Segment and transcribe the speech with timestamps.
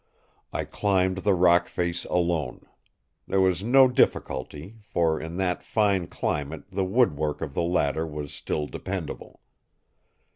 [0.51, 2.65] "I climbed the rock face alone.
[3.27, 8.33] There was no difficulty, for in that fine climate the woodwork of the ladder was
[8.33, 9.41] still dependable.